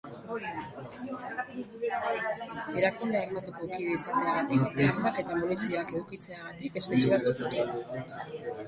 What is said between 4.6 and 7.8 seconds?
eta armak eta munizioak edukitzeagatik espetxeratu zuten.